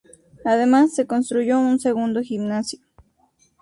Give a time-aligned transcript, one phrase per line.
[0.45, 2.79] Además, se construyó un segundo gimnasio.